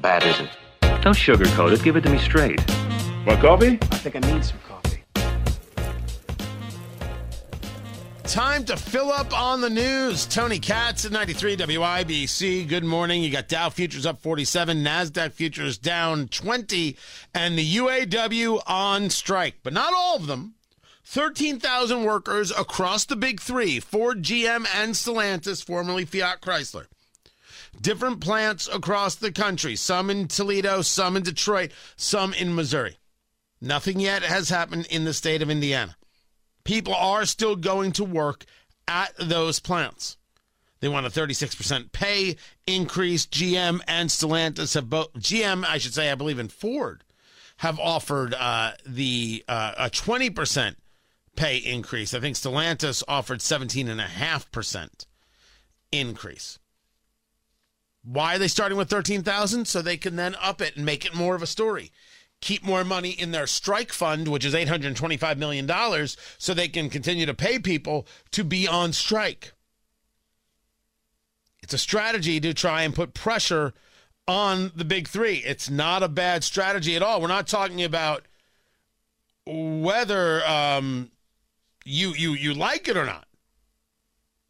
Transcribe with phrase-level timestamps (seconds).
[0.00, 0.50] bad is it?
[1.02, 1.82] Don't sugarcoat it.
[1.82, 2.58] Give it to me straight.
[3.26, 3.78] Want coffee?
[3.82, 5.02] I think I need some coffee.
[8.24, 10.26] Time to fill up on the news.
[10.26, 12.68] Tony Katz at 93 WIBC.
[12.68, 13.22] Good morning.
[13.22, 16.96] You got Dow futures up 47, NASDAQ futures down 20,
[17.34, 19.56] and the UAW on strike.
[19.62, 20.54] But not all of them.
[21.04, 26.84] 13,000 workers across the big three Ford, GM, and Stellantis, formerly Fiat Chrysler.
[27.80, 32.98] Different plants across the country, some in Toledo, some in Detroit, some in Missouri.
[33.60, 35.96] Nothing yet has happened in the state of Indiana.
[36.64, 38.44] People are still going to work
[38.86, 40.16] at those plants.
[40.80, 43.26] They want a 36% pay increase.
[43.26, 47.02] GM and Stellantis have both, GM, I should say, I believe in Ford,
[47.58, 50.76] have offered uh, the uh, a 20%
[51.36, 52.14] pay increase.
[52.14, 55.06] I think Stellantis offered 17.5%
[55.90, 56.58] increase.
[58.10, 59.66] Why are they starting with 13,000?
[59.66, 61.92] So they can then up it and make it more of a story.
[62.40, 65.68] Keep more money in their strike fund, which is $825 million,
[66.38, 69.52] so they can continue to pay people to be on strike.
[71.62, 73.74] It's a strategy to try and put pressure
[74.26, 75.38] on the big three.
[75.38, 77.20] It's not a bad strategy at all.
[77.20, 78.26] We're not talking about
[79.44, 81.10] whether um,
[81.84, 83.26] you you you like it or not.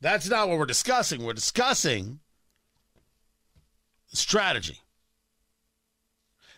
[0.00, 1.24] That's not what we're discussing.
[1.24, 2.20] We're discussing
[4.12, 4.80] strategy.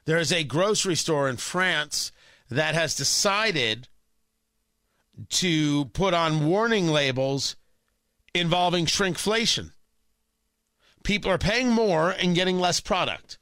[0.04, 2.12] There is a grocery store in France
[2.50, 3.88] that has decided
[5.28, 7.56] to put on warning labels
[8.34, 9.72] involving shrinkflation.
[11.04, 13.38] People are paying more and getting less product.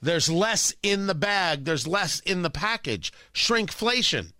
[0.00, 3.12] There's less in the bag, there's less in the package.
[3.32, 4.32] Shrinkflation.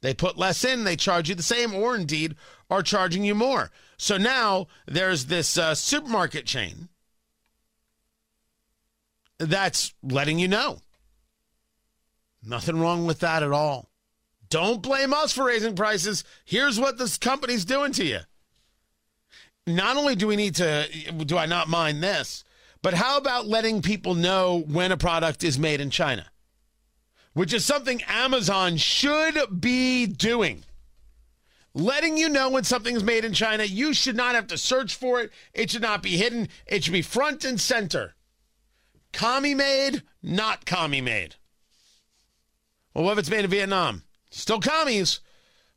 [0.00, 2.36] They put less in, they charge you the same, or indeed
[2.70, 3.70] are charging you more.
[3.96, 6.88] So now there's this uh, supermarket chain
[9.38, 10.80] that's letting you know.
[12.44, 13.90] Nothing wrong with that at all.
[14.48, 16.24] Don't blame us for raising prices.
[16.44, 18.20] Here's what this company's doing to you.
[19.66, 20.88] Not only do we need to,
[21.26, 22.44] do I not mind this,
[22.80, 26.26] but how about letting people know when a product is made in China?
[27.34, 30.64] Which is something Amazon should be doing.
[31.74, 34.94] Letting you know when something is made in China, you should not have to search
[34.94, 35.30] for it.
[35.52, 36.48] It should not be hidden.
[36.66, 38.14] It should be front and center.
[39.12, 41.36] Commie made, not commie made.
[42.94, 44.02] Well, what if it's made in Vietnam?
[44.30, 45.20] Still commies,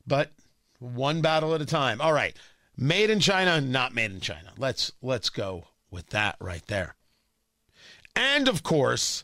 [0.05, 0.31] but
[0.79, 2.01] one battle at a time.
[2.01, 2.35] All right.
[2.77, 4.51] Made in China, not made in China.
[4.57, 6.95] Let's let's go with that right there.
[8.15, 9.23] And of course,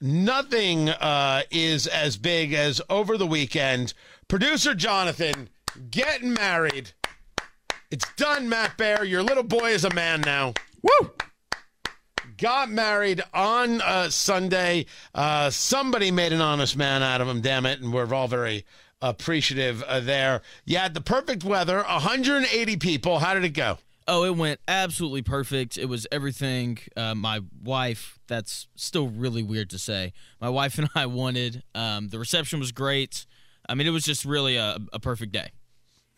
[0.00, 3.94] nothing uh, is as big as over the weekend.
[4.26, 5.48] Producer Jonathan
[5.90, 6.92] getting married.
[7.90, 9.04] It's done, Matt Bear.
[9.04, 10.52] Your little boy is a man now.
[10.82, 11.12] Woo!
[12.38, 14.86] Got married on uh, Sunday.
[15.14, 17.80] Uh, somebody made an honest man out of him, damn it.
[17.80, 18.64] And we're all very
[19.02, 20.40] appreciative uh, there.
[20.64, 23.18] You had the perfect weather, 180 people.
[23.18, 23.78] How did it go?
[24.06, 25.76] Oh, it went absolutely perfect.
[25.76, 30.88] It was everything uh, my wife, that's still really weird to say, my wife and
[30.94, 31.62] I wanted.
[31.74, 33.26] Um, the reception was great.
[33.68, 35.50] I mean, it was just really a, a perfect day.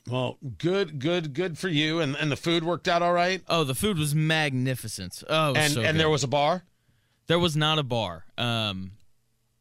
[0.08, 2.00] Well, good, good, good for you.
[2.00, 3.42] And and the food worked out all right.
[3.48, 5.22] Oh, the food was magnificent.
[5.28, 6.00] Oh, it was and so and good.
[6.00, 6.64] there was a bar.
[7.26, 8.24] there was not a bar.
[8.38, 8.92] Um,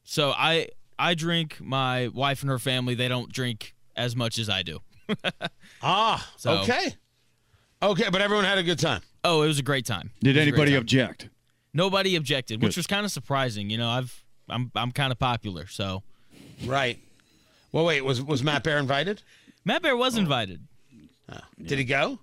[0.04, 1.58] so I I drink.
[1.62, 4.80] My wife and her family they don't drink as much as I do.
[5.82, 6.94] Ah, So- okay,
[7.82, 8.10] okay.
[8.12, 9.02] But everyone had a good time.
[9.24, 10.12] Oh, it was a great time.
[10.22, 10.80] Did It was a great anybody time.
[10.82, 11.30] object?
[11.74, 13.70] Nobody objected, which was kind of surprising.
[13.70, 16.04] You know, I've I'm I'm kind of popular, so
[16.66, 17.00] Right.
[17.72, 18.04] Well, wait.
[18.04, 19.22] Was was Matt Bear invited?
[19.66, 20.62] Matt Bear was invited.
[21.62, 22.20] Did he go?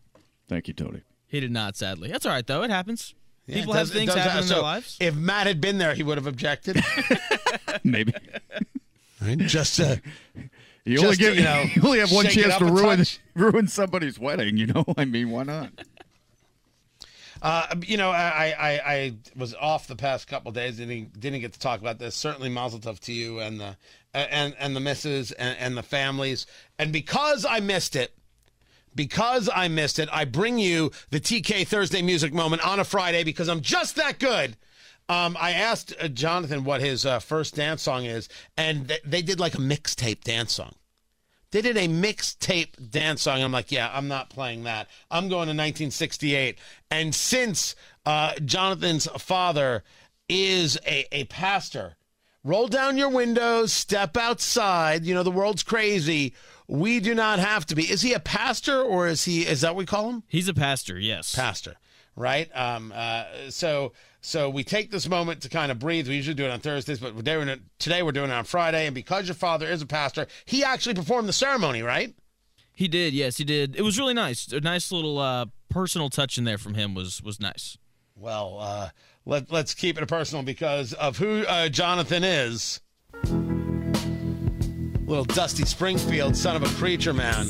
[0.49, 1.03] Thank you, Tony.
[1.29, 2.11] He did not, sadly.
[2.11, 2.62] That's all right though.
[2.62, 3.15] It happens.
[3.47, 4.97] Yeah, People it have it things does- happen in so their lives.
[5.00, 6.83] If Matt had been there, he would have objected.
[7.85, 8.12] Maybe.
[9.37, 9.97] Just uh,
[10.85, 12.59] You Just only to, get you know, you only have one shake it chance up
[12.61, 13.21] to a ruin touch.
[13.35, 14.56] ruin somebody's wedding.
[14.56, 15.71] You know, I mean, why not?
[17.43, 20.79] Uh, you know, I, I, I was off the past couple days.
[20.79, 22.15] Didn't didn't get to talk about this.
[22.15, 23.77] Certainly, Mazel Tov to you and the
[24.15, 26.47] and and the misses and, and the families.
[26.79, 28.17] And because I missed it,
[28.94, 33.23] because I missed it, I bring you the TK Thursday music moment on a Friday
[33.23, 34.56] because I'm just that good.
[35.09, 39.23] Um, I asked uh, Jonathan what his uh, first dance song is, and th- they
[39.23, 40.75] did like a mixtape dance song.
[41.56, 43.43] They did a mixtape dance song.
[43.43, 44.91] I'm like, yeah, I'm not playing that.
[45.11, 46.58] I'm going to 1968.
[46.91, 47.75] And since
[48.05, 49.82] uh, Jonathan's father
[50.29, 51.97] is a, a pastor,
[52.44, 55.06] roll down your windows, step outside.
[55.06, 56.35] You know, the world's crazy.
[56.69, 57.91] We do not have to be.
[57.91, 60.25] Is he a pastor or is he, is that what we call him?
[60.29, 61.35] He's a pastor, yes.
[61.35, 61.76] Pastor,
[62.16, 62.50] right?
[62.56, 66.08] Um, uh, so, so we take this moment to kind of breathe.
[66.08, 68.02] We usually do it on Thursdays, but today we're doing it today.
[68.02, 71.28] We're doing it on Friday, and because your father is a pastor, he actually performed
[71.28, 72.14] the ceremony, right?
[72.72, 73.76] He did, yes, he did.
[73.76, 74.48] It was really nice.
[74.52, 77.78] A nice little uh, personal touch in there from him was was nice.
[78.14, 78.88] Well, uh,
[79.24, 82.80] let let's keep it personal because of who uh, Jonathan is.
[85.06, 87.46] Little Dusty Springfield, son of a preacher man.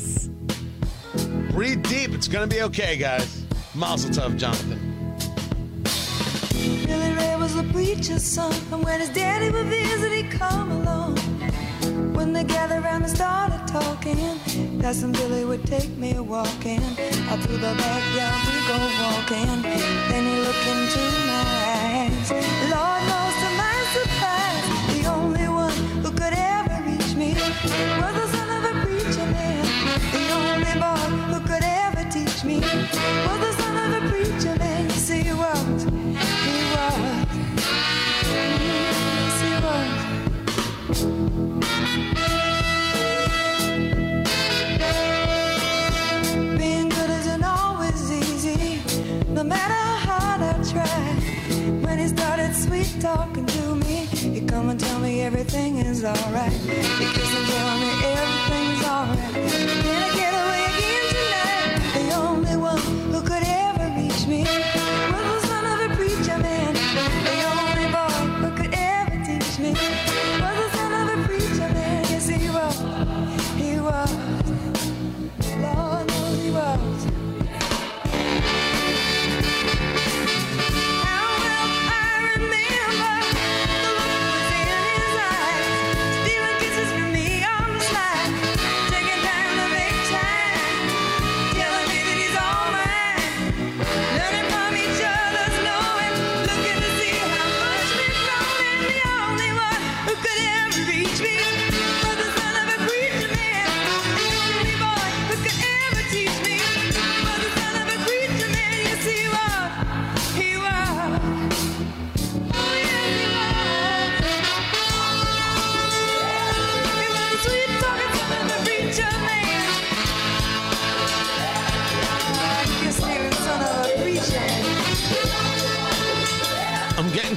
[1.51, 2.11] Breathe deep.
[2.11, 3.46] It's gonna be okay, guys.
[3.77, 4.79] Mazel tov, Jonathan.
[6.87, 11.15] Billy Ray was a preacher's son, and when his daddy would visit, he'd come along.
[12.15, 14.17] When they gathered and started talking,
[14.79, 16.81] when Billy would take me walking.
[17.29, 19.61] Out through the backyard we go walking.
[20.09, 21.56] Then he looked into my
[53.57, 54.05] to me,
[54.35, 56.51] he come and tell me everything is alright.
[56.51, 59.33] He kiss and tell me everything's alright.
[59.83, 61.75] Can I get away again tonight?
[61.97, 62.81] The only one
[63.11, 64.41] who could ever reach me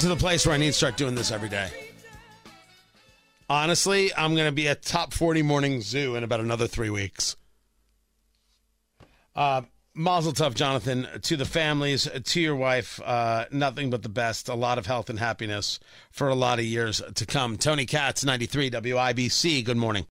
[0.01, 1.69] to the place where I need to start doing this every day.
[3.47, 7.35] Honestly, I'm going to be at top 40 morning zoo in about another three weeks.
[9.35, 9.61] Uh,
[9.93, 14.49] Mazel tov, Jonathan, to the families, to your wife, uh, nothing but the best.
[14.49, 17.57] A lot of health and happiness for a lot of years to come.
[17.57, 19.63] Tony Katz, 93 WIBC.
[19.63, 20.07] Good morning.